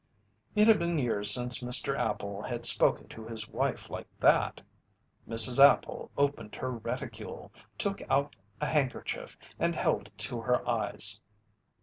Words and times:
It 0.55 0.67
had 0.67 0.79
been 0.79 0.97
years 0.97 1.29
since 1.29 1.59
Mr. 1.59 1.95
Appel 1.95 2.41
had 2.41 2.65
spoken 2.65 3.07
to 3.09 3.27
his 3.27 3.47
wife 3.47 3.87
like 3.87 4.07
that. 4.19 4.59
Mrs. 5.29 5.63
Appel 5.63 6.09
opened 6.17 6.55
her 6.55 6.71
reticule, 6.71 7.51
took 7.77 8.01
out 8.09 8.35
a 8.59 8.65
handkerchief 8.65 9.37
and 9.59 9.75
held 9.75 10.07
it 10.07 10.17
to 10.17 10.41
her 10.41 10.67
eyes. 10.67 11.19